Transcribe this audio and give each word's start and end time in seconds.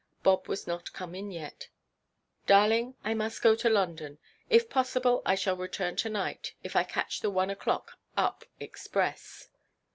Bob 0.23 0.47
was 0.47 0.65
not 0.65 0.93
come 0.93 1.13
in 1.13 1.29
yet. 1.29 1.67
"Darling, 2.47 2.95
I 3.03 3.13
must 3.13 3.43
go 3.43 3.53
to 3.57 3.69
London. 3.69 4.17
If 4.49 4.67
possible 4.67 5.21
I 5.27 5.35
shall 5.35 5.55
return 5.55 5.95
to–night, 5.95 6.55
if 6.63 6.75
I 6.75 6.83
catch 6.83 7.19
the 7.21 7.29
one 7.29 7.49
oʼclock 7.49 7.89
up 8.17 8.43
express." 8.59 9.49